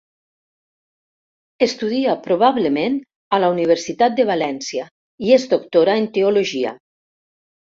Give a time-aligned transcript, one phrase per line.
[1.65, 2.97] Estudia, probablement,
[3.37, 4.89] a la Universitat de València,
[5.29, 6.75] i es doctora en Teologia.